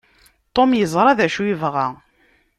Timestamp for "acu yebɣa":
1.25-1.87